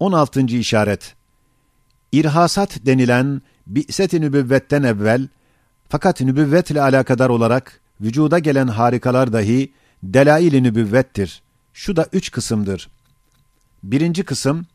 [0.00, 0.40] 16.
[0.40, 1.14] işaret.
[2.12, 5.28] İrhasat denilen bi'set-i nübüvvetten evvel
[5.88, 9.72] fakat nübüvvetle alakadar olarak vücuda gelen harikalar dahi
[10.02, 11.42] delail-i nübüvvettir.
[11.72, 12.88] Şu da üç kısımdır.
[13.82, 14.66] Birinci kısım,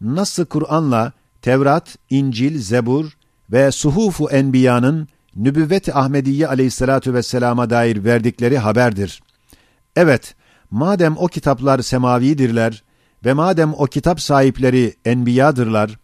[0.00, 1.12] nasıl Kur'an'la
[1.42, 3.12] Tevrat, İncil, Zebur
[3.52, 9.22] ve Suhufu Enbiya'nın nübüvvet-i Ahmediye aleyhissalatu vesselama dair verdikleri haberdir.
[9.96, 10.34] Evet,
[10.70, 12.82] madem o kitaplar semavidirler
[13.24, 15.98] ve madem o kitap sahipleri enbiyadırlar,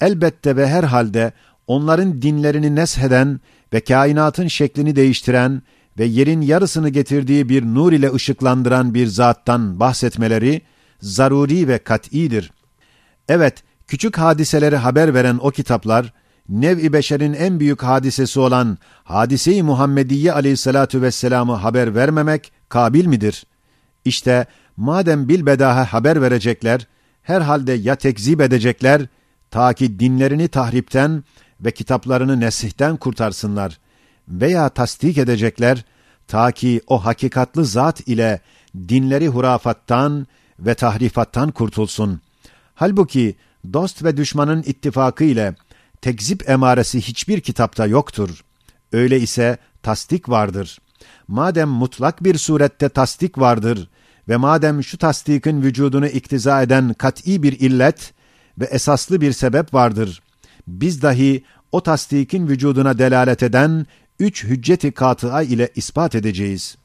[0.00, 1.32] elbette ve herhalde
[1.66, 3.40] onların dinlerini nesheden
[3.72, 5.62] ve kainatın şeklini değiştiren
[5.98, 10.62] ve yerin yarısını getirdiği bir nur ile ışıklandıran bir zattan bahsetmeleri
[11.00, 12.52] zaruri ve kat'idir.
[13.28, 16.12] Evet, küçük hadiseleri haber veren o kitaplar,
[16.48, 23.46] nev-i beşerin en büyük hadisesi olan hadise-i Muhammediye aleyhissalatu vesselam'ı haber vermemek kabil midir?
[24.04, 26.86] İşte madem bilbedaha haber verecekler,
[27.22, 29.06] herhalde ya tekzip edecekler,
[29.50, 31.24] ta ki dinlerini tahripten
[31.60, 33.78] ve kitaplarını nesihten kurtarsınlar
[34.28, 35.84] veya tasdik edecekler,
[36.28, 38.40] ta ki o hakikatlı zat ile
[38.88, 40.26] dinleri hurafattan
[40.58, 42.20] ve tahrifattan kurtulsun.
[42.74, 43.36] Halbuki
[43.72, 45.54] dost ve düşmanın ittifakı ile
[46.00, 48.44] tekzip emaresi hiçbir kitapta yoktur.
[48.92, 50.78] Öyle ise tasdik vardır.
[51.28, 53.88] Madem mutlak bir surette tasdik vardır
[54.28, 58.14] ve madem şu tasdikin vücudunu iktiza eden kat'i bir illet
[58.60, 60.22] ve esaslı bir sebep vardır,
[60.66, 63.86] biz dahi o tasdikin vücuduna delalet eden
[64.18, 66.76] üç hücceti katıa ile ispat edeceğiz.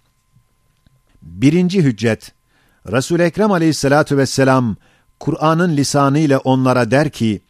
[1.21, 2.31] Birinci hüccet,
[2.91, 4.75] Resul-i Ekrem aleyhissalatu vesselam,
[5.19, 7.41] Kur'an'ın lisanı ile onlara der ki,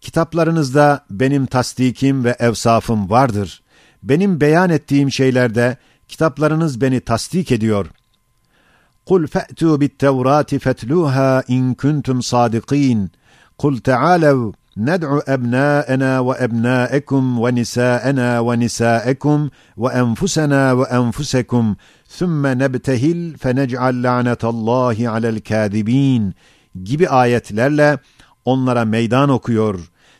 [0.00, 3.62] kitaplarınızda benim tasdikim ve evsafım vardır.
[4.02, 5.76] Benim beyan ettiğim şeylerde
[6.08, 7.86] kitaplarınız beni tasdik ediyor.
[9.05, 13.09] قُلْ فَأْتُوا بِالتَّوْرَاتِ فَاتْلُوهَا اِنْ كُنْتُمْ صَادِقِينَ
[13.57, 21.75] قُلْ تَعَالَوْا ندعو أبناءنا وأبناءكم ونساءنا ونساءكم وأنفسنا وأنفسكم
[22.17, 26.33] ثم نبتهل فنجعل لعنة الله على الكاذبين
[26.83, 27.97] gibi ayetlerle
[28.45, 29.79] onlara meydan okuyor.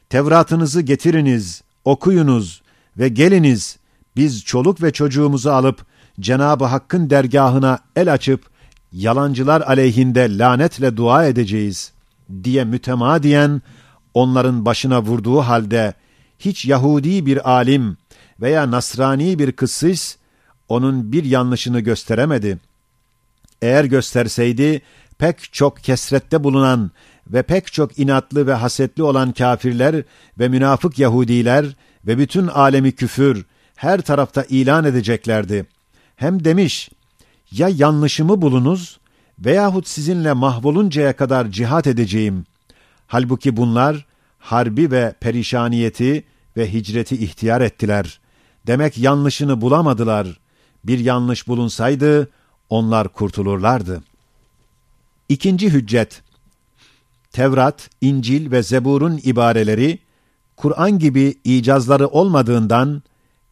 [0.09, 2.61] Tevratınızı getiriniz, okuyunuz
[2.97, 3.77] ve geliniz.
[4.15, 5.85] Biz çoluk ve çocuğumuzu alıp
[6.19, 8.50] Cenab-ı Hakk'ın dergahına el açıp
[8.92, 11.92] yalancılar aleyhinde lanetle dua edeceğiz
[12.44, 13.62] diye mütemadiyen
[14.14, 15.94] onların başına vurduğu halde
[16.38, 17.96] hiç Yahudi bir alim
[18.40, 20.16] veya Nasrani bir kıssis
[20.68, 22.58] onun bir yanlışını gösteremedi.
[23.62, 24.82] Eğer gösterseydi
[25.18, 26.90] pek çok kesrette bulunan
[27.26, 30.02] ve pek çok inatlı ve hasetli olan kafirler
[30.38, 31.66] ve münafık Yahudiler
[32.06, 35.66] ve bütün alemi küfür her tarafta ilan edeceklerdi.
[36.16, 36.90] Hem demiş,
[37.52, 39.00] ya yanlışımı bulunuz
[39.38, 42.44] veyahut sizinle mahvoluncaya kadar cihat edeceğim.
[43.06, 44.06] Halbuki bunlar
[44.38, 46.24] harbi ve perişaniyeti
[46.56, 48.20] ve hicreti ihtiyar ettiler.
[48.66, 50.40] Demek yanlışını bulamadılar.
[50.84, 52.30] Bir yanlış bulunsaydı
[52.70, 54.02] onlar kurtulurlardı.
[55.28, 56.22] İkinci hüccet
[57.32, 59.98] Tevrat, İncil ve Zebur'un ibareleri
[60.56, 63.02] Kur'an gibi icazları olmadığından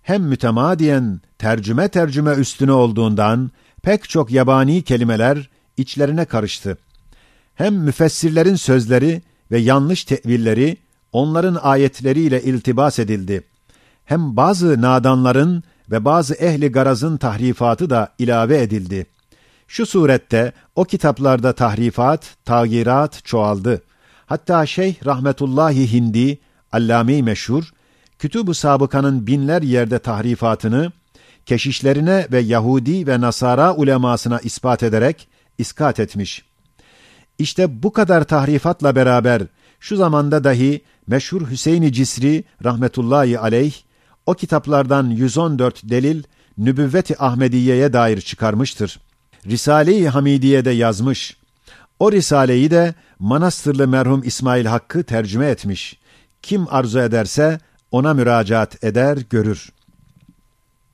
[0.03, 3.51] hem mütemadiyen tercüme tercüme üstüne olduğundan
[3.83, 6.79] pek çok yabani kelimeler içlerine karıştı.
[7.55, 10.77] Hem müfessirlerin sözleri ve yanlış tevilleri
[11.13, 13.43] onların ayetleriyle iltibas edildi.
[14.05, 19.07] Hem bazı nadanların ve bazı ehli garazın tahrifatı da ilave edildi.
[19.69, 23.83] Şu surette o kitaplarda tahrifat, tagirat çoğaldı.
[24.27, 26.39] Hatta Şeyh Rahmetullahi Hindi,
[26.73, 27.73] allame meşhur,
[28.19, 30.93] Kütüb-ü Sabıka'nın binler yerde tahrifatını,
[31.47, 35.29] keşişlerine ve Yahudi ve Nasara ulemasına ispat ederek
[35.59, 36.45] iskat etmiş.
[37.39, 39.43] İşte bu kadar tahrifatla beraber
[39.81, 43.75] şu zamanda dahi meşhur Hüseyin-i Cisri rahmetullahi aleyh
[44.27, 46.23] o kitaplardan 114 delil
[46.59, 49.01] Nübüvvet-i Ahmediye'ye dair çıkarmıştır.
[49.47, 51.37] Risale-i Hamidiye'de yazmış.
[51.99, 55.99] O risaleyi de Manastırlı merhum İsmail Hakkı tercüme etmiş.
[56.43, 57.61] Kim arzu ederse
[57.91, 59.73] ona müracaat eder, görür.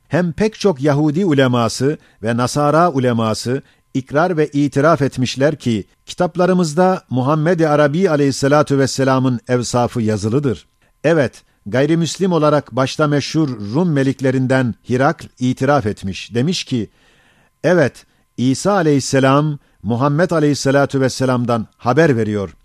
[0.08, 3.62] Hem pek çok Yahudi uleması ve Nasara uleması
[3.94, 10.66] ikrar ve itiraf etmişler ki kitaplarımızda Muhammed-i Arabi aleyhissalatu vesselamın evsafı yazılıdır.
[11.04, 16.34] Evet, gayrimüslim olarak başta meşhur Rum meliklerinden Hirakl itiraf etmiş.
[16.34, 16.90] Demiş ki,
[17.64, 18.06] evet
[18.36, 22.56] İsa aleyhisselam Muhammed aleyhissalatu vesselam'dan haber veriyor.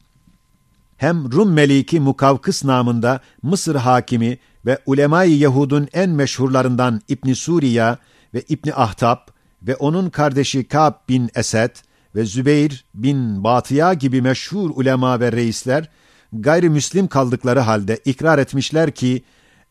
[1.01, 7.97] Hem Rum meliki Mukavkıs namında Mısır hakimi ve ulemayı Yahud'un en meşhurlarından İbn Suriye
[8.33, 9.17] ve İbn Ahtab
[9.61, 11.75] ve onun kardeşi Ka'b bin Esed
[12.15, 15.89] ve Zübeyir bin Batıya gibi meşhur ulema ve reisler
[16.33, 19.23] gayrimüslim kaldıkları halde ikrar etmişler ki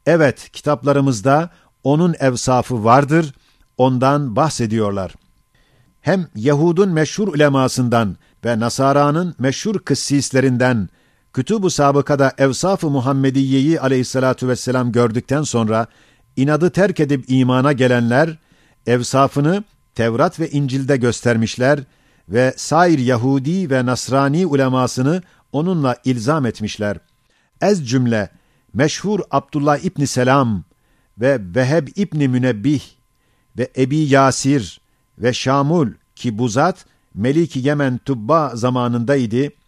[0.07, 1.51] evet kitaplarımızda
[1.85, 3.35] onun evsafı vardır,
[3.79, 5.15] ondan bahsediyorlar.
[6.01, 10.89] Hem Yahud'un meşhur ulemasından ve Nasara'nın meşhur kıssislerinden
[11.33, 15.87] Kütüb-ü Sabıka'da Evsaf-ı Muhammediye'yi aleyhissalatu vesselam gördükten sonra
[16.37, 18.39] inadı terk edip imana gelenler,
[18.87, 21.81] evsafını Tevrat ve İncil'de göstermişler
[22.29, 25.23] ve sair Yahudi ve Nasrani ulemasını
[25.53, 26.97] onunla ilzam etmişler.
[27.61, 28.31] Ez cümle,
[28.75, 30.65] meşhur Abdullah İbni Selam
[31.19, 32.83] ve Veheb İbni Münebbih
[33.59, 34.81] ve Ebi Yasir
[35.19, 36.85] ve Şamul ki bu zat
[37.15, 39.60] Melik Yemen Tubba zamanındaydı.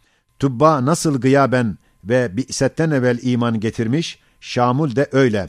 [0.42, 5.48] Tubba nasıl gıyaben ve bi'setten evvel iman getirmiş, Şamul de öyle.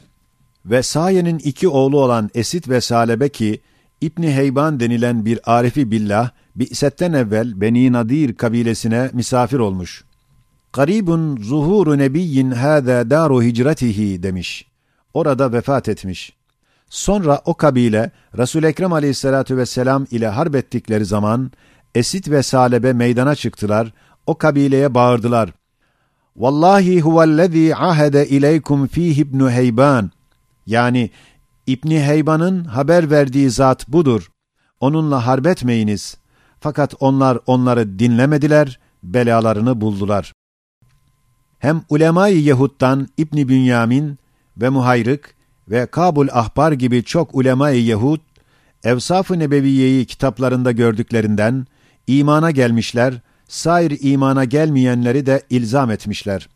[0.65, 3.61] Ve Saye'nin iki oğlu olan Esit ve Salebe ki,
[4.01, 10.03] İbni Heyban denilen bir arifi billah, bi'setten evvel Beni Nadir kabilesine misafir olmuş.
[10.73, 14.67] Garibun zuhuru nebiyyin hâzâ daru hicretihi demiş.
[15.13, 16.33] Orada vefat etmiş.
[16.89, 21.51] Sonra o kabile Resul Ekrem Aleyhissalatu vesselam ile harp ettikleri zaman
[21.95, 23.93] Esit ve Salebe meydana çıktılar.
[24.27, 25.53] O kabileye bağırdılar.
[26.35, 30.11] Vallahi huvellezî ahede ileykum fîh ibnu Heyban.
[30.65, 31.09] Yani
[31.67, 34.31] İbni Heyban'ın haber verdiği zat budur.
[34.79, 36.17] Onunla harbetmeyiniz.
[36.59, 40.33] Fakat onlar onları dinlemediler, belalarını buldular.
[41.59, 44.19] Hem ulemayı Yahud'dan İbni Bünyamin
[44.57, 45.35] ve Muhayrık
[45.69, 48.19] ve Kabul Ahbar gibi çok ulemayı Yahud,
[48.83, 51.67] Evsaf-ı Nebeviye'yi kitaplarında gördüklerinden
[52.07, 53.13] imana gelmişler,
[53.47, 56.49] sair imana gelmeyenleri de ilzam etmişler.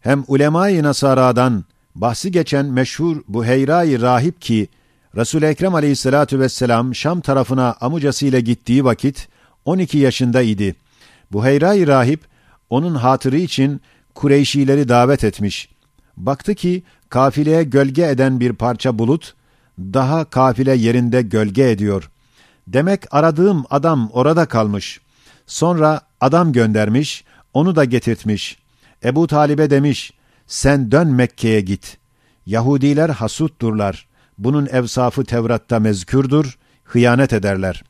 [0.00, 4.68] Hem ulemayı Nasara'dan bahsi geçen meşhur Buheyra-i Rahip ki,
[5.16, 9.28] resul Ekrem aleyhissalatu vesselam Şam tarafına amucasıyla gittiği vakit
[9.64, 10.74] 12 yaşındaydı.
[11.32, 12.20] Buheyra-i Rahip,
[12.70, 13.80] onun hatırı için
[14.14, 15.68] Kureyşileri davet etmiş.
[16.16, 19.34] Baktı ki, kafileye gölge eden bir parça bulut,
[19.78, 22.10] daha kafile yerinde gölge ediyor.
[22.68, 25.00] Demek aradığım adam orada kalmış.
[25.46, 28.58] Sonra adam göndermiş, onu da getirtmiş.
[29.04, 30.12] Ebu Talib'e demiş,
[30.46, 31.98] sen dön Mekke'ye git.
[32.46, 34.06] Yahudiler hasutturlar.
[34.38, 37.84] Bunun evsafı Tevrat'ta mezkürdür, hıyanet ederler.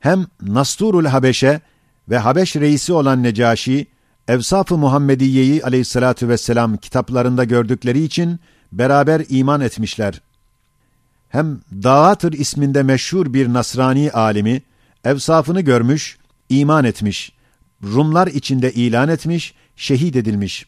[0.00, 1.60] Hem Nasturul Habeşe
[2.08, 3.86] ve Habeş reisi olan Necaşi,
[4.28, 8.40] Evsaf-ı Muhammediye'yi aleyhissalatu vesselam kitaplarında gördükleri için
[8.72, 10.20] beraber iman etmişler.
[11.28, 14.62] Hem Dağatır isminde meşhur bir Nasrani alimi,
[15.04, 16.18] evsafını görmüş,
[16.48, 17.32] iman etmiş,
[17.82, 20.66] Rumlar içinde ilan etmiş, şehit edilmiş.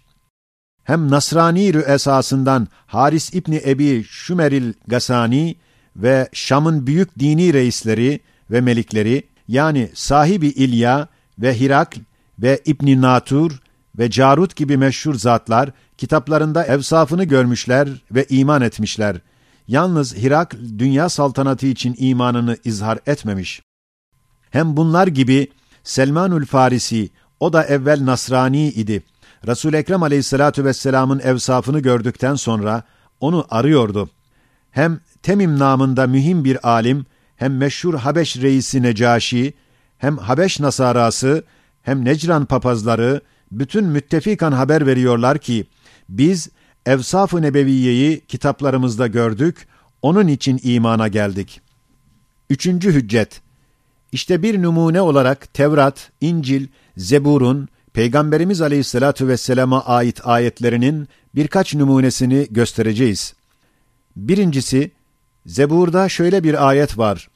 [0.85, 5.57] Hem Nasrani esasından Haris İbni Ebi Şümeril Gasani
[5.97, 11.99] ve Şam'ın büyük dini reisleri ve melikleri, yani sahibi İlya ve Hirakl
[12.39, 13.61] ve İbn Natur
[13.99, 19.17] ve Carut gibi meşhur zatlar kitaplarında evsafını görmüşler ve iman etmişler.
[19.69, 23.63] Yalnız Hirakl dünya saltanatı için imanını izhar etmemiş.
[24.51, 25.49] Hem bunlar gibi
[25.85, 27.11] Selmanül Farisi,
[27.41, 29.03] o da evvel Nasrani idi.
[29.47, 32.83] Resul Ekrem Aleyhissalatu vesselam'ın evsafını gördükten sonra
[33.21, 34.11] onu arıyordu.
[34.71, 37.07] Hem Temim namında mühim bir alim,
[37.37, 39.55] hem meşhur Habeş reisi Necaşi,
[39.99, 41.45] hem Habeş Nasarası,
[41.83, 43.21] hem Necran papazları
[43.53, 45.67] bütün müttefikan haber veriyorlar ki
[46.09, 46.49] biz
[46.87, 49.69] Evsaf-ı Nebeviye'yi kitaplarımızda gördük,
[50.03, 51.61] onun için imana geldik.
[52.51, 53.41] Üçüncü hüccet.
[54.12, 63.34] İşte bir numune olarak Tevrat, İncil, Zebur'un, Peygamberimiz Aleyhisselatü Vesselam'a ait ayetlerinin birkaç numunesini göstereceğiz.
[64.16, 64.92] Birincisi,
[65.46, 67.30] Zebur'da şöyle bir ayet var.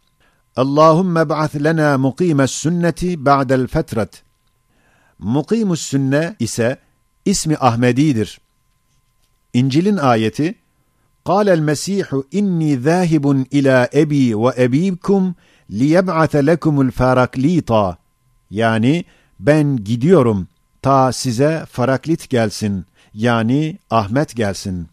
[0.56, 4.24] Allahümme ba'ath lena mukimes sünneti ba'del fetret.
[5.20, 6.78] Mukimus sünne ise
[7.26, 8.42] ismi Ahmedi'dir.
[9.54, 10.56] İncil'in ayeti
[11.26, 12.08] قال المسيح
[12.40, 15.34] إني ذاهب إلى أبي وأبيكم
[15.70, 17.98] ليبعث لكم الفاراklita
[18.52, 19.06] yani
[19.40, 20.48] ben gidiyorum
[20.82, 24.88] ta size Faraklit gelsin yani Ahmet gelsin.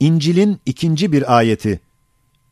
[0.00, 1.80] İncil'in ikinci bir ayeti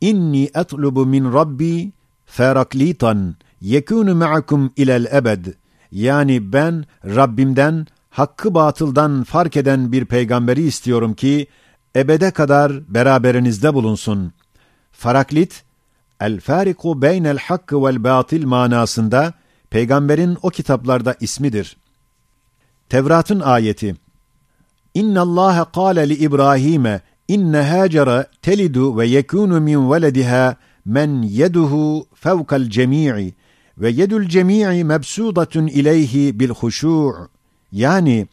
[0.01, 1.91] İnni etlubu min Rabbi
[2.25, 5.45] Faraklitan yekunu ma'akum ilel ebed
[5.91, 11.47] yani ben Rabbimden hakkı batıldan fark eden bir peygamberi istiyorum ki
[11.95, 14.33] ebede kadar beraberinizde bulunsun.
[14.91, 15.63] Faraklit,
[16.20, 19.32] el fariku beynel hakkı vel batil manasında
[19.70, 21.76] peygamberin o kitaplarda ismidir.
[22.88, 23.94] Tevrat'ın ayeti
[24.94, 32.70] İnna Allah kâle li İbrahim'e inne Hacer'e telidu ve yekunu min velediha men yeduhu fevkal
[32.70, 33.34] cemii
[33.78, 37.28] ve yedül cemii mebsudatun ileyhi bil huşu'
[37.72, 38.28] yani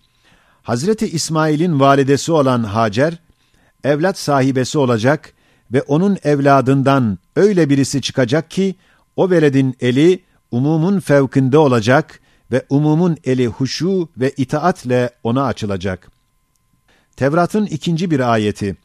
[0.63, 3.19] Hazreti İsmail'in validesi olan Hacer
[3.83, 5.33] evlat sahibesi olacak
[5.72, 8.74] ve onun evladından öyle birisi çıkacak ki
[9.16, 10.20] o veledin eli
[10.50, 12.20] umumun fevkinde olacak
[12.52, 16.10] ve umumun eli huşu ve itaatle ona açılacak.
[17.16, 18.76] Tevrat'ın ikinci bir ayeti.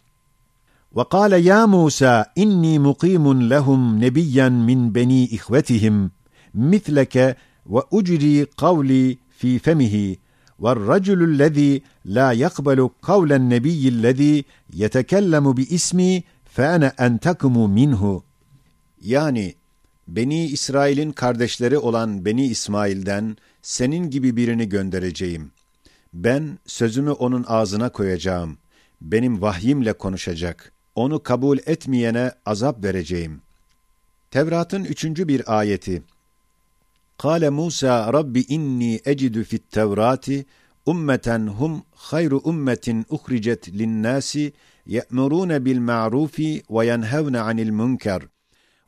[0.95, 5.95] وَقَالَ يَا مُوسَى اِنِّي مُقِيمٌ لَهُمْ نَبِيًّا مِنْ بَن۪ي اِخْوَتِهِمْ
[6.71, 7.15] مِثْلَكَ
[7.73, 9.95] وَاُجْرِي قَوْلِي ف۪ي فَمِهِ
[10.63, 14.43] وَالرَّجُلُ الَّذ۪ي لَا يَقْبَلُ قَوْلَ النَّبِيِّ الَّذ۪ي
[14.81, 16.23] يَتَكَلَّمُ بِإِسْمِي
[16.56, 18.24] fene entakmu minhu
[19.00, 19.54] yani
[20.08, 25.52] Beni İsrail'in kardeşleri olan Beni İsmail'den senin gibi birini göndereceğim.
[26.12, 28.58] Ben sözümü onun ağzına koyacağım.
[29.00, 30.72] Benim vahyimle konuşacak.
[30.94, 33.40] Onu kabul etmeyene azap vereceğim.
[34.30, 36.02] Tevrat'ın üçüncü bir ayeti.
[37.18, 40.46] Kale Musa Rabbi inni ecidu fit Tevrati
[40.86, 44.52] ummeten hum hayru ummetin uhricet linnasi
[46.70, 48.22] ve yenhevne anil münker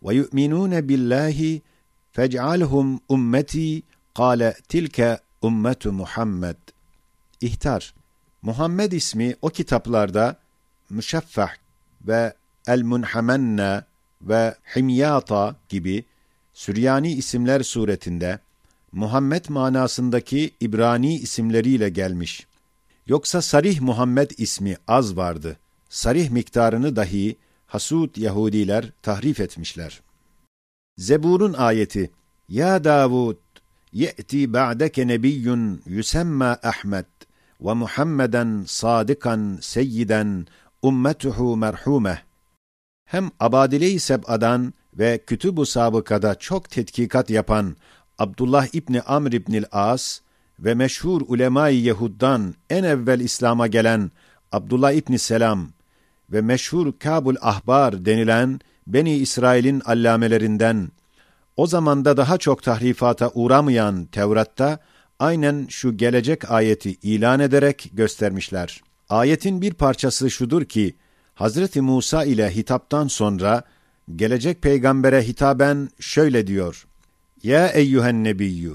[0.02, 1.62] ve yu'minûne billahi
[2.12, 3.82] fec'alhum ummeti
[4.14, 6.56] kâle tilke ummetu Muhammed.
[7.40, 7.94] İhtar.
[8.42, 10.36] Muhammed ismi o kitaplarda
[10.90, 11.50] Müşeffah
[12.06, 12.34] ve
[12.66, 13.84] El-Munhamenna
[14.22, 16.04] ve Himyata gibi
[16.52, 18.38] Süryani isimler suretinde
[18.92, 22.46] Muhammed manasındaki İbrani isimleriyle gelmiş.
[23.06, 25.56] Yoksa Sarih Muhammed ismi az vardı.
[25.88, 30.00] Sarih miktarını dahi Hasud Yahudiler tahrif etmişler.
[30.98, 32.10] Zebur'un ayeti
[32.48, 33.36] Ya Davud
[33.92, 37.06] ye'ti ba'deke nebiyyun yusemma Ahmet
[37.60, 40.46] ve Muhammeden sadikan seyyiden
[40.82, 42.22] ummetuhu merhume.
[43.04, 47.76] Hem Abadile-i Seb'adan ve Kütüb-ü Sabıka'da çok tetkikat yapan
[48.18, 50.20] Abdullah İbni Amr İbnil As
[50.58, 54.10] ve meşhur ulema-i Yehud'dan en evvel İslam'a gelen
[54.52, 55.68] Abdullah İbni Selam
[56.32, 60.88] ve meşhur Kabul Ahbar denilen Beni İsrail'in allamelerinden
[61.56, 64.78] o zamanda daha çok tahrifata uğramayan Tevrat'ta
[65.18, 68.82] aynen şu gelecek ayeti ilan ederek göstermişler.
[69.08, 70.96] Ayetin bir parçası şudur ki,
[71.34, 73.62] Hazreti Musa ile hitaptan sonra
[74.16, 76.86] gelecek peygambere hitaben şöyle diyor.
[77.42, 78.74] Ya eyyühen nebiyyü,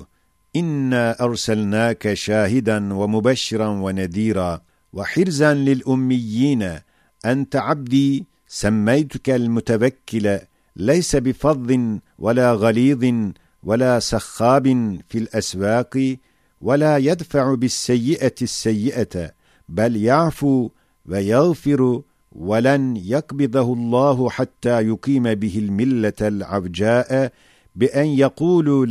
[0.53, 4.61] inna erselnâke şahiden ve mübeşşiran ve nedîrâ
[4.93, 6.81] ve hirzen lil ummiyyîne
[7.25, 10.39] أنت عبدي سميتك المتوكل
[10.75, 11.79] ليس بفظ
[12.19, 13.31] ولا غليظ
[13.63, 14.65] ولا سخاب
[15.09, 16.17] في الأسواق
[16.61, 19.31] ولا يدفع بالسيئة السيئة
[19.69, 20.69] بل يعفو
[21.05, 22.01] ويغفر
[22.31, 27.31] ولن يقبضه الله حتى يقيم به الملة العوجاء
[27.75, 28.85] بأن يقولوا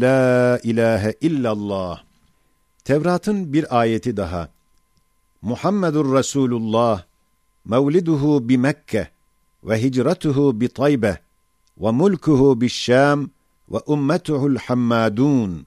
[0.65, 2.01] إله إلا الله
[2.85, 4.49] Tevrat'ın bir ayeti daha.
[5.43, 7.03] Muhammedur Resulullah
[7.65, 9.09] mevliduhu bi Mekke
[9.65, 11.19] ve hicratuhu bi Taybe
[11.79, 12.69] ve mulkuhu bi
[13.73, 15.67] ve ummetuhu'l hammadun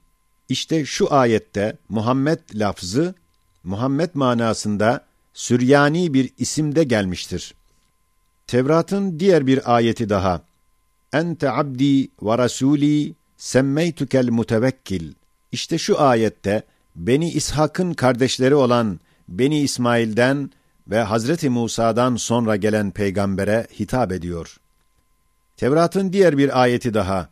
[0.49, 3.15] işte şu ayette Muhammed lafzı,
[3.63, 7.53] Muhammed manasında Süryani bir isimde gelmiştir.
[8.47, 10.41] Tevrat'ın diğer bir ayeti daha.
[11.13, 15.13] Ente abdi ve rasuli semmeytükel mutevekkil.
[15.51, 16.63] İşte şu ayette
[16.95, 18.99] Beni İshak'ın kardeşleri olan
[19.29, 20.51] Beni İsmail'den
[20.89, 24.57] ve Hazreti Musa'dan sonra gelen peygambere hitap ediyor.
[25.57, 27.29] Tevrat'ın diğer bir ayeti daha.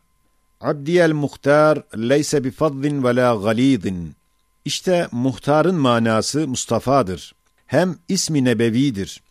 [0.61, 4.15] Abdiyel muhtar leyse bi fazzin ve la galidin.
[4.65, 7.35] İşte muhtarın manası Mustafa'dır.
[7.65, 9.21] Hem ismi nebevidir.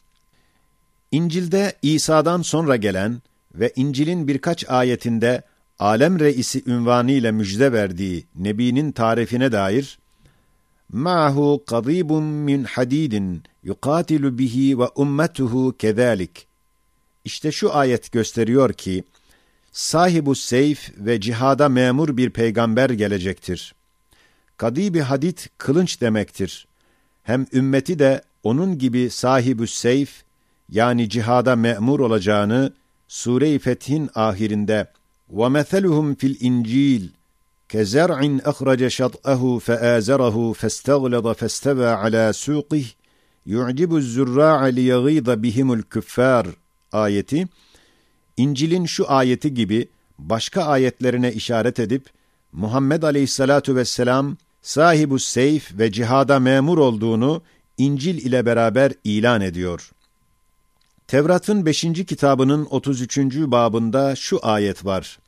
[1.10, 3.22] İncil'de İsa'dan sonra gelen
[3.54, 5.42] ve İncil'in birkaç ayetinde
[5.78, 9.98] alem reisi ünvanı ile müjde verdiği Nebi'nin tarifine dair
[10.93, 16.47] ma'hu kadibun min hadidin yukatilu bihi ve ummetuhu kezalik.
[17.25, 19.03] İşte şu ayet gösteriyor ki
[19.71, 23.75] sahibu seyf ve cihada memur bir peygamber gelecektir.
[24.57, 26.67] Kadibi hadit kılınç demektir.
[27.23, 30.23] Hem ümmeti de onun gibi sahibü seyf
[30.69, 32.73] yani cihada memur olacağını
[33.07, 34.87] Sure-i Fetih'in ahirinde
[35.33, 37.03] وَمَثَلُهُمْ فِي الْاِنْجِيلِ
[37.71, 38.19] كَزَرْعٍ
[38.51, 42.85] أَخْرَجَ شَطْأَهُ فَآزَرَهُ فَاسْتَغْلَظَ فَاسْتَوَى عَلَى سُوقِهِ
[43.55, 46.45] يُعْجِبُ الزُّرَّاعَ لِيَغِيظَ بِهِمُ الْكُفَّارِ
[46.91, 47.47] ayeti
[48.37, 49.87] İncil'in şu ayeti gibi
[50.19, 52.05] başka ayetlerine işaret edip
[52.51, 57.41] Muhammed Aleyhisselatu vesselam sahibu seyf ve cihada memur olduğunu
[57.77, 59.91] İncil ile beraber ilan ediyor.
[61.07, 61.81] Tevrat'ın 5.
[61.81, 63.17] kitabının 33.
[63.35, 65.19] babında şu ayet var.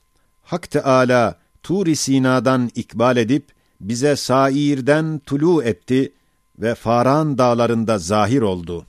[0.44, 3.45] Hak Teâlâ Tur-i Sina'dan ikbal edip
[3.81, 6.13] bize Sair'den tulu etti
[6.59, 8.87] ve Faran dağlarında zahir oldu.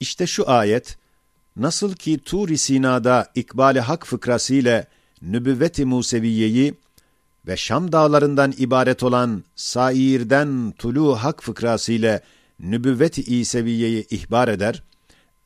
[0.00, 0.98] İşte şu ayet,
[1.56, 4.86] nasıl ki Tur-i Sina'da ikbali hak fıkrası ile
[5.22, 6.74] nübüvvet-i Museviye'yi
[7.46, 12.22] ve Şam dağlarından ibaret olan Sair'den tulu hak fıkrası ile
[12.60, 14.82] nübüvvet-i İseviye'yi ihbar eder,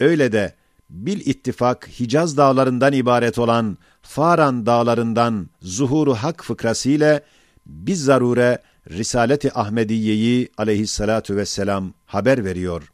[0.01, 0.55] öyle de
[0.91, 7.23] bil ittifak Hicaz dağlarından ibaret olan Faran dağlarından zuhuru hak fıkrası ile
[7.67, 8.59] biz zarure
[8.91, 12.93] Risaleti Ahmediye'yi aleyhissalatu vesselam haber veriyor.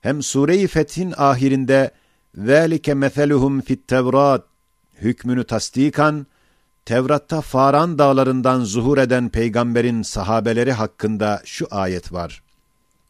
[0.00, 1.90] Hem Sure-i Fethin ahirinde
[2.34, 4.44] velike meseluhum fit Tevrat
[5.00, 6.26] hükmünü tasdikan
[6.84, 12.42] Tevrat'ta Faran dağlarından zuhur eden peygamberin sahabeleri hakkında şu ayet var.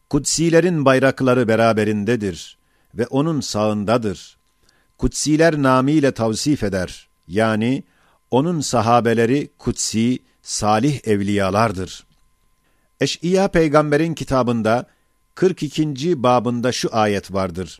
[0.09, 2.57] Kudsilerin bayrakları beraberindedir
[2.95, 4.37] ve onun sağındadır.
[4.97, 7.07] Kutsiler namiyle tavsif eder.
[7.27, 7.83] Yani
[8.31, 12.05] onun sahabeleri kutsi, salih evliyalardır.
[13.01, 14.85] Eş'iya peygamberin kitabında
[15.35, 16.23] 42.
[16.23, 17.79] babında şu ayet vardır.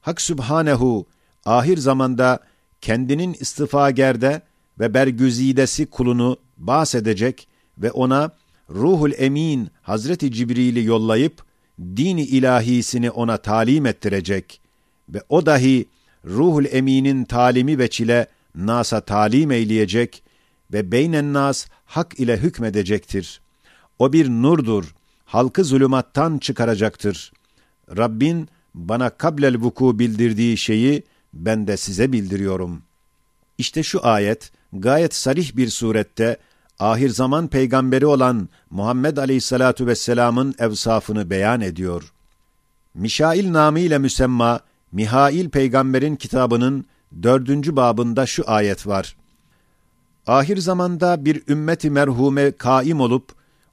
[0.00, 1.06] Hak Sübhanehu
[1.44, 2.38] ahir zamanda
[2.80, 4.42] kendinin istifagerde
[4.80, 7.48] ve bergüzidesi kulunu bahsedecek
[7.78, 8.30] ve ona
[8.70, 11.42] Ruhul Emin Hazreti Cibril'i yollayıp
[11.80, 14.60] dini ilahisini ona talim ettirecek
[15.08, 15.86] ve o dahi
[16.26, 20.22] Ruhul Emin'in talimi ve çile nasa talim eyleyecek
[20.72, 23.40] ve beynen nas hak ile hükmedecektir.
[23.98, 27.32] O bir nurdur, halkı zulümattan çıkaracaktır.
[27.96, 31.02] Rabbin bana kablel vuku bildirdiği şeyi
[31.34, 32.82] ben de size bildiriyorum.
[33.58, 36.36] İşte şu ayet gayet sarih bir surette
[36.78, 42.12] ahir zaman peygamberi olan Muhammed Aleyhisselatu Vesselam'ın evsafını beyan ediyor.
[42.94, 44.60] Mişail namıyla müsemma
[44.94, 46.86] Mihail peygamberin kitabının
[47.22, 49.16] dördüncü babında şu ayet var.
[50.26, 53.32] Ahir zamanda bir ümmeti merhume kaim olup,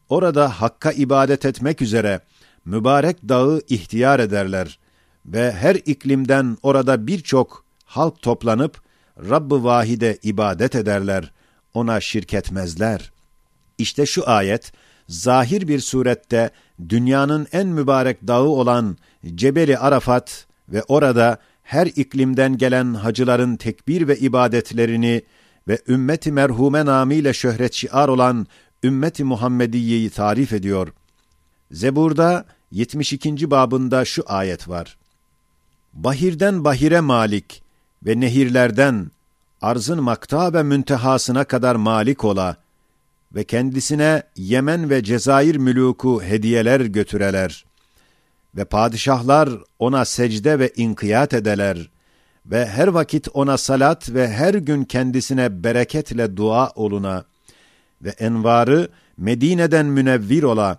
[0.10, 2.20] orada Hakk'a ibadet etmek üzere
[2.66, 4.80] mübarek dağı ihtiyar ederler
[5.26, 8.82] ve her iklimden orada birçok halk toplanıp
[9.30, 11.32] Rabb-ı Vahide ibadet ederler,
[11.74, 13.12] ona şirk etmezler.
[13.78, 14.72] İşte şu ayet,
[15.08, 16.50] zahir bir surette
[16.90, 18.98] dünyanın en mübarek dağı olan
[19.36, 25.22] Cebeli Arafat ve orada her iklimden gelen hacıların tekbir ve ibadetlerini
[25.68, 28.48] ve ümmeti merhume namıyla şöhret şiar olan
[28.84, 30.94] ümmeti Muhammediye'yi tarif ediyor.
[31.72, 33.52] Zebur'da 72.
[33.52, 34.98] babında şu ayet var.
[35.94, 37.64] Bahirden bahire malik
[38.06, 39.12] ve nehirlerden
[39.62, 42.58] arzın makta ve müntehasına kadar malik ola
[43.36, 47.66] ve kendisine Yemen ve Cezayir müluku hediyeler götüreler
[48.56, 51.90] ve padişahlar ona secde ve inkiyat edeler
[52.46, 57.26] ve her vakit ona salat ve her gün kendisine bereketle dua oluna.
[58.02, 60.78] Ve envarı Medine'den münevvir ola.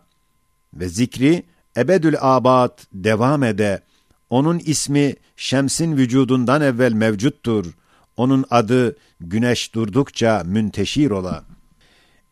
[0.75, 1.43] Ve zikri
[1.77, 3.83] ebedül abad devam ede,
[4.31, 7.75] onun ismi şemsin vücudundan evvel mevcuttur,
[8.17, 11.45] onun adı güneş durdukça münteşir ola.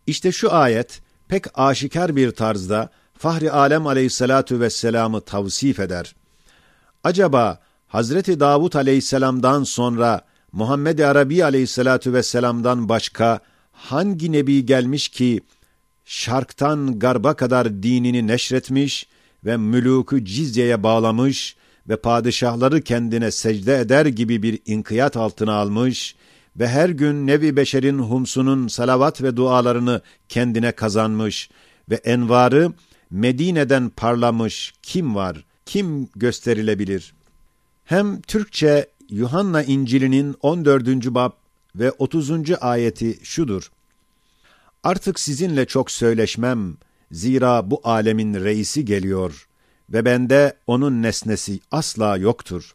[0.07, 6.14] İşte şu ayet pek aşikar bir tarzda Fahri Alem aleyhissalatu vesselam'ı tavsif eder.
[7.04, 10.20] Acaba Hazreti Davud aleyhisselamdan sonra
[10.52, 13.40] Muhammed Arabi aleyhissalatu vesselam'dan başka
[13.72, 15.40] hangi nebi gelmiş ki
[16.04, 19.09] şarktan garba kadar dinini neşretmiş
[19.44, 21.56] ve mülûkü cizyeye bağlamış
[21.88, 26.16] ve padişahları kendine secde eder gibi bir inkiyat altına almış
[26.56, 31.50] ve her gün nevi beşerin humsunun salavat ve dualarını kendine kazanmış
[31.90, 32.72] ve envarı
[33.10, 37.14] Medine'den parlamış kim var, kim gösterilebilir?
[37.84, 40.88] Hem Türkçe Yuhanna İncil'inin 14.
[41.14, 41.32] bab
[41.76, 42.30] ve 30.
[42.60, 43.70] ayeti şudur.
[44.82, 46.76] Artık sizinle çok söyleşmem,
[47.12, 49.48] zira bu alemin reisi geliyor
[49.90, 52.74] ve bende onun nesnesi asla yoktur.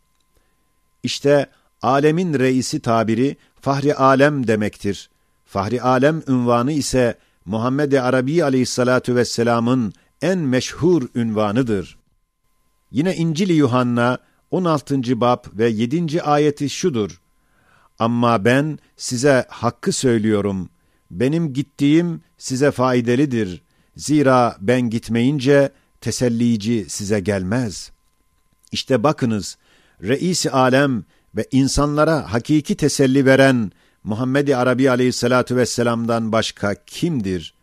[1.03, 1.49] İşte
[1.81, 5.09] alemin reisi tabiri Fahri Alem demektir.
[5.45, 11.97] Fahri Alem ünvanı ise Muhammed-i Arabi aleyhissalatu vesselamın en meşhur ünvanıdır.
[12.91, 14.17] Yine İncil-i Yuhanna
[14.51, 15.21] 16.
[15.21, 16.21] bab ve 7.
[16.21, 17.21] ayeti şudur.
[17.99, 20.69] Ama ben size hakkı söylüyorum.
[21.11, 23.61] Benim gittiğim size faydalıdır.
[23.95, 27.91] Zira ben gitmeyince tesellici size gelmez.
[28.71, 29.57] İşte bakınız,
[30.01, 31.03] Reis-i Alem
[31.35, 33.71] ve insanlara hakiki teselli veren
[34.03, 37.54] Muhammed-i Arabi aleyhissalatu vesselam'dan başka kimdir?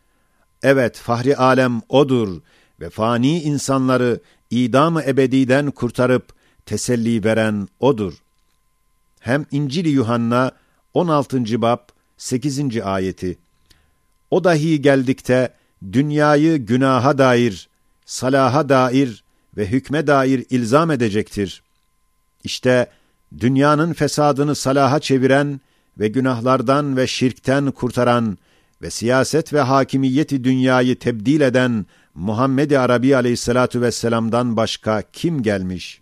[0.63, 2.41] Evet, Fahri Alem O'dur
[2.81, 4.21] ve fani insanları
[4.51, 6.33] idam-ı ebediden kurtarıp
[6.67, 8.13] teselli veren O'dur.
[9.21, 10.53] Hem İncil-i Yuhanna
[10.95, 11.63] 16.
[11.63, 11.79] bab
[12.17, 12.81] 8.
[12.83, 13.39] ayeti
[14.31, 15.55] O dahi geldikte
[15.93, 17.69] dünyayı günaha dair,
[18.07, 19.25] salaha dair
[19.57, 21.63] ve hükme dair ilzam edecektir.
[22.45, 22.87] İşte
[23.41, 25.61] dünyanın fesadını salaha çeviren
[25.99, 28.39] ve günahlardan ve şirkten kurtaran
[28.83, 36.01] ve siyaset ve hakimiyeti dünyayı tebdil eden Muhammed-i Arabi aleyhissalatu vesselam'dan başka kim gelmiş?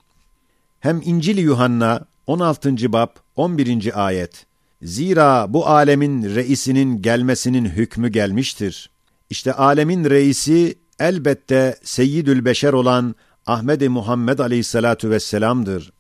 [0.81, 2.93] Hem İncil Yuhanna 16.
[2.93, 4.07] bab 11.
[4.07, 4.47] ayet.
[4.83, 8.91] Zira bu alemin reisinin gelmesinin hükmü gelmiştir.
[9.31, 13.15] İşte alemin reisi elbette Seyyidül Beşer olan
[13.47, 15.93] Ahmed-i Muhammed aleyhissalatu vesselam'dır.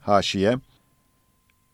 [0.00, 0.56] Haşiye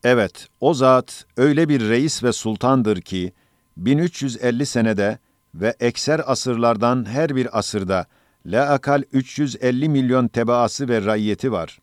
[0.05, 3.33] Evet, o zat öyle bir reis ve sultandır ki,
[3.81, 5.19] 1350 senede
[5.55, 8.07] ve ekser asırlardan her bir asırda
[8.47, 11.79] la akal 350 milyon tebaası ve raiyeti var.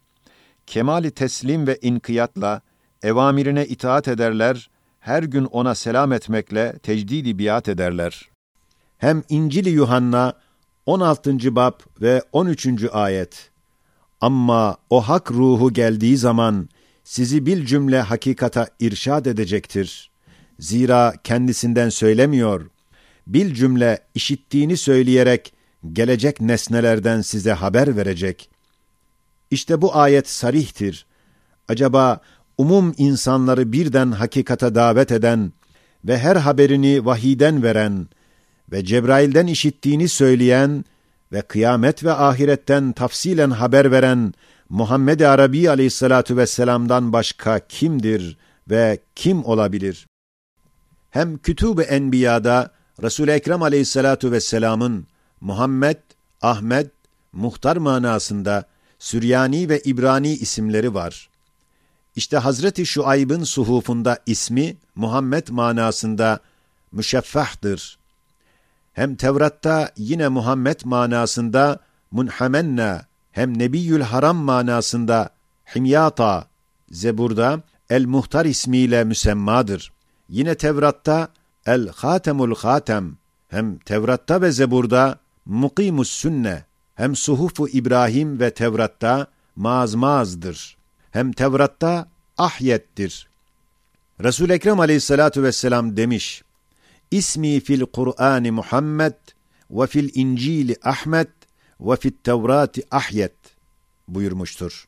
[0.67, 2.61] Kemali teslim ve inkiyatla
[3.03, 8.29] evamirine itaat ederler, her gün ona selam etmekle tecdidi biat ederler.
[8.97, 10.33] Hem İncil-i Yuhanna
[10.85, 11.55] 16.
[11.55, 12.67] bab ve 13.
[12.91, 13.51] ayet.
[14.21, 16.69] Ama o hak ruhu geldiği zaman
[17.03, 20.11] sizi bil cümle hakikata irşad edecektir.
[20.59, 22.69] Zira kendisinden söylemiyor.
[23.27, 25.53] Bil cümle işittiğini söyleyerek
[25.93, 28.49] gelecek nesnelerden size haber verecek.
[29.51, 31.05] İşte bu ayet sarihtir.
[31.67, 32.21] Acaba
[32.57, 35.53] umum insanları birden hakikata davet eden
[36.05, 38.07] ve her haberini vahiden veren
[38.71, 40.85] ve Cebrail'den işittiğini söyleyen
[41.31, 44.33] ve kıyamet ve ahiretten tafsilen haber veren
[44.69, 48.37] Muhammed-i Arabi aleyhissalatu vesselam'dan başka kimdir
[48.69, 50.07] ve kim olabilir?
[51.09, 55.07] Hem Kütub-ı Enbiya'da Resul-i Ekrem aleyhissalatu vesselamın
[55.41, 55.97] Muhammed,
[56.41, 56.91] Ahmet,
[57.33, 58.65] Muhtar manasında
[58.99, 61.29] Süryani ve İbrani isimleri var.
[62.15, 66.39] İşte Hazreti Şuayb'ın suhufunda ismi Muhammed manasında
[66.91, 67.97] müşeffahdır.
[68.93, 71.79] Hem Tevrat'ta yine Muhammed manasında
[72.11, 75.29] munhamenna, hem Nebiyyül Haram manasında
[75.75, 76.47] himyata,
[76.91, 79.91] Zebur'da El-Muhtar ismiyle müsemmadır.
[80.29, 81.27] Yine Tevrat'ta
[81.65, 90.77] El-Hatemul Hatem, hem Tevrat'ta ve Zebur'da Mukimus Sünne, hem Suhufu İbrahim ve Tevrat'ta Mazmaz'dır.
[91.11, 93.27] Hem Tevrat'ta Ahyet'tir.
[94.23, 96.43] Resul Ekrem Aleyhissalatu vesselam demiş:
[97.11, 99.13] İsmi fil Kur'an Muhammed
[99.71, 101.29] ve fil İncil Ahmet
[101.79, 103.35] ve fit Tevrati Ahyet
[104.07, 104.87] buyurmuştur.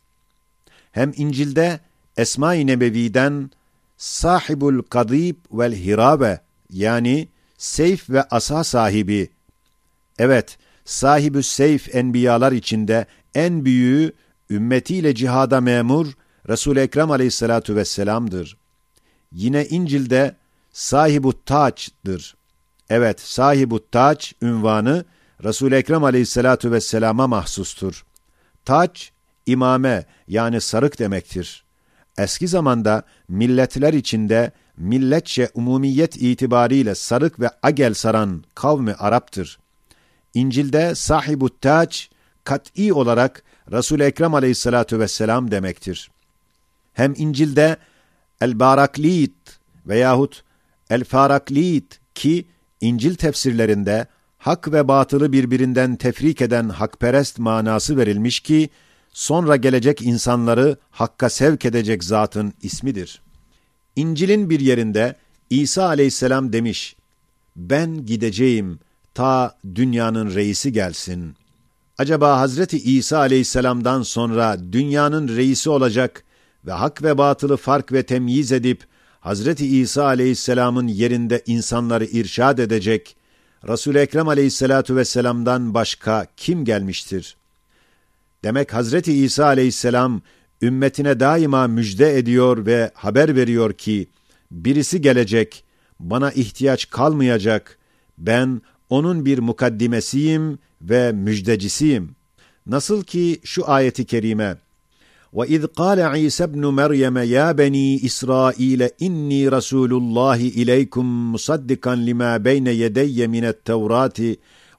[0.92, 1.80] Hem İncil'de
[2.18, 3.52] Esma-i Nebevi'den
[4.00, 9.30] Sahibul Kadib vel Hirabe yani seyf ve asa sahibi.
[10.20, 14.14] Evet, sahibü seyf enbiyalar içinde en büyüğü
[14.50, 16.08] ümmetiyle cihada memur
[16.50, 18.58] Resul-i Ekrem aleyhissalatu vesselam'dır.
[19.32, 20.36] Yine İncil'de
[20.72, 22.36] sahibu taç'dır.
[22.90, 25.06] Evet, sahibu taç ünvanı
[25.44, 28.06] Resul-i Ekrem aleyhissalatu vesselama mahsustur.
[28.66, 29.12] Taç,
[29.46, 31.69] imame yani sarık demektir.
[32.20, 39.60] Eski zamanda milletler içinde milletçe umumiyet itibariyle sarık ve agel saran kavmi Arap'tır.
[40.34, 42.10] İncil'de sahibu taç
[42.44, 46.12] kat'i olarak Resul-i Ekrem aleyhissalatu vesselam demektir.
[46.94, 47.78] Hem İncil'de
[48.42, 50.44] el-baraklit veyahut
[50.90, 52.48] el-faraklit ki
[52.82, 58.70] İncil tefsirlerinde hak ve batılı birbirinden tefrik eden hakperest manası verilmiş ki,
[59.14, 63.22] sonra gelecek insanları hakka sevk edecek zatın ismidir.
[63.96, 65.16] İncil'in bir yerinde
[65.50, 66.96] İsa aleyhisselam demiş,
[67.56, 68.80] ben gideceğim
[69.14, 71.36] ta dünyanın reisi gelsin.
[71.98, 76.24] Acaba Hazreti İsa aleyhisselamdan sonra dünyanın reisi olacak
[76.66, 78.84] ve hak ve batılı fark ve temyiz edip
[79.20, 83.16] Hazreti İsa aleyhisselamın yerinde insanları irşad edecek
[83.68, 87.39] Resul Ekrem Aleyhissalatu vesselam'dan başka kim gelmiştir?
[88.45, 90.23] Demek Hazreti İsa Aleyhisselam
[90.63, 94.09] ümmetine daima müjde ediyor ve haber veriyor ki
[94.51, 95.65] birisi gelecek,
[96.01, 97.79] bana ihtiyaç kalmayacak.
[98.19, 102.17] Ben onun bir mukaddimesiyim ve müjdecisiyim.
[102.67, 104.57] Nasıl ki şu ayeti kerime
[105.39, 112.67] وَإِذْ قَالَ عِيسَى ابْنُ مَرْيَمَ يَا بَنِي إِسْرَائِيلَ إِنِّي رَسُولُ اللّٰهِ إِلَيْكُمْ مُصَدِّقًا لِمَا بَيْنَ
[112.83, 114.19] يَدَيَّ مِنَ التَّوْرَاتِ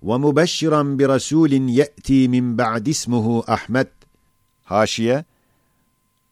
[0.08, 3.88] وَمُبَشِّرًا بِرَسُولٍ يَأْتِي مِنْ بَعْدِ اسْمُهُ أَحْمَدٍ
[4.64, 5.26] Haşiye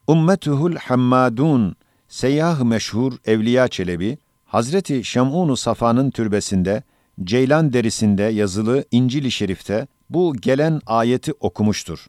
[0.06, 1.76] Ummetuhul Hammadun
[2.08, 6.82] Seyyah meşhur Evliya Çelebi Hazreti Şam'un-u Safa'nın türbesinde
[7.24, 12.06] Ceylan derisinde yazılı İncil-i Şerif'te bu gelen ayeti okumuştur.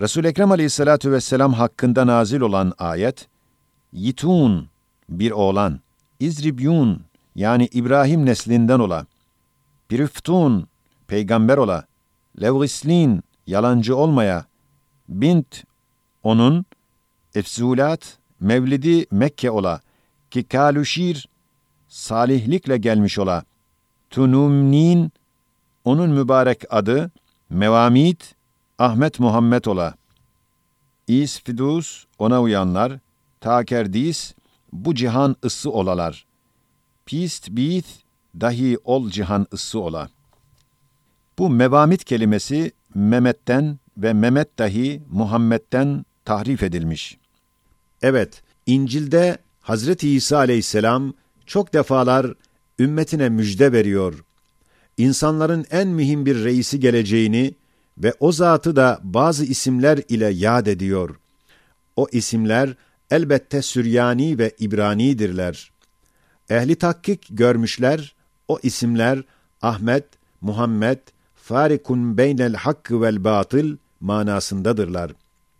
[0.00, 3.28] Resul-i Ekrem aleyhissalatu vesselam hakkında nazil olan ayet,
[3.92, 4.68] Yitun,
[5.08, 5.80] bir oğlan,
[6.20, 7.02] İzribyun,
[7.34, 9.06] yani İbrahim neslinden ola,
[9.88, 10.68] Piriftun,
[11.07, 11.85] peygamber ola.
[12.41, 14.45] Levgislin, yalancı olmaya.
[15.09, 15.63] Bint,
[16.23, 16.65] onun.
[17.35, 19.81] Efzulat, mevlidi Mekke ola.
[20.31, 21.27] Ki kaluşir,
[21.87, 23.43] salihlikle gelmiş ola.
[24.09, 25.11] Tunumnin,
[25.83, 27.11] onun mübarek adı,
[27.49, 28.35] Mevamit,
[28.79, 29.93] Ahmet Muhammed ola.
[31.07, 32.99] İsfidus, ona uyanlar,
[33.41, 34.33] takerdis,
[34.73, 36.25] bu cihan ısı olalar.
[37.05, 37.87] Pist bith,
[38.39, 40.09] dahi ol cihan ısı ola.
[41.37, 47.17] Bu mevamit kelimesi Mehmet'ten ve Mehmet dahi Muhammed'den tahrif edilmiş.
[48.01, 51.13] Evet, İncil'de Hazreti İsa aleyhisselam
[51.45, 52.33] çok defalar
[52.79, 54.23] ümmetine müjde veriyor.
[54.97, 57.53] İnsanların en mühim bir reisi geleceğini
[57.97, 61.15] ve o zatı da bazı isimler ile yad ediyor.
[61.95, 62.75] O isimler
[63.11, 65.71] elbette Süryani ve İbranidirler.
[66.49, 68.15] Ehli takkik görmüşler,
[68.47, 69.23] o isimler
[69.61, 70.05] Ahmet,
[70.41, 70.99] Muhammed,
[71.45, 75.11] farikun beynel hakkı vel batıl manasındadırlar.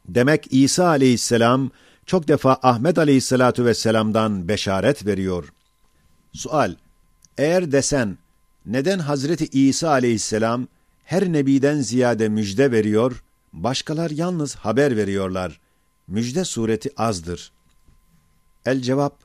[0.08, 1.72] Demek İsa aleyhisselam
[2.06, 5.54] çok defa Ahmet aleyhissalatu vesselam'dan beşaret veriyor.
[6.34, 6.76] Sual,
[7.38, 8.18] eğer desen,
[8.66, 10.68] neden Hazreti İsa aleyhisselam
[11.04, 15.60] her nebiden ziyade müjde veriyor, başkalar yalnız haber veriyorlar.
[16.08, 17.52] Müjde sureti azdır.
[18.66, 19.20] El cevap,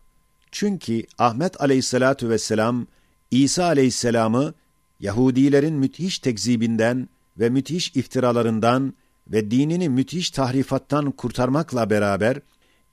[0.53, 2.87] çünkü Ahmet aleyhissalatu vesselam,
[3.31, 4.55] İsa aleyhisselamı
[5.01, 7.09] Yahudilerin müthiş tekzibinden
[7.39, 8.95] ve müthiş iftiralarından
[9.29, 12.41] ve dinini müthiş tahrifattan kurtarmakla beraber,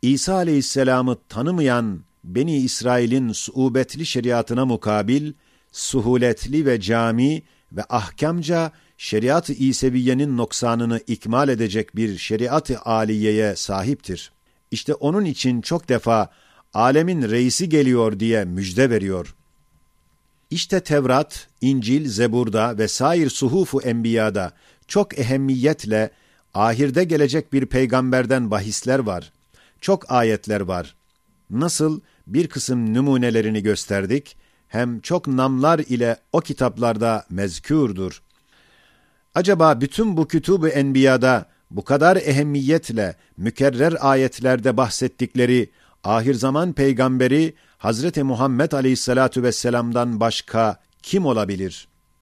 [0.01, 5.33] İsa aleyhisselamı tanımayan Beni İsrail'in suubetli şeriatına mukabil,
[5.71, 14.31] suhuletli ve cami ve ahkamca şeriat-ı İseviye'nin noksanını ikmal edecek bir şeriat-ı aliyeye sahiptir.
[14.71, 16.29] İşte onun için çok defa
[16.73, 19.35] alemin reisi geliyor diye müjde veriyor.
[20.51, 24.51] İşte Tevrat, İncil, Zebur'da ve sair suhufu enbiyada
[24.87, 26.11] çok ehemmiyetle
[26.53, 29.31] ahirde gelecek bir peygamberden bahisler var.
[29.81, 30.95] Çok ayetler var.
[31.49, 38.21] Nasıl bir kısım numunelerini gösterdik, hem çok namlar ile o kitaplarda mezkûrdur.
[39.35, 45.69] Acaba bütün bu kütub-ü enbiyada bu kadar ehemmiyetle mükerrer ayetlerde bahsettikleri
[46.03, 51.87] ahir zaman peygamberi Hazreti Muhammed Aleyhisselatu vesselam'dan başka kim olabilir?